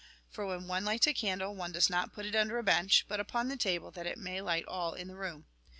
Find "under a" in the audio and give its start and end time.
2.33-2.63